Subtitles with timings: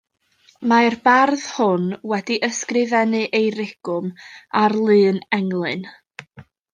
[0.69, 4.09] Mae'r bardd hwn wedi ysgrifennu ei rigwm
[4.63, 5.85] ar lun englyn.